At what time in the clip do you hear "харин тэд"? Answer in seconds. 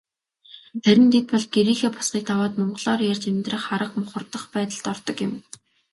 0.83-1.25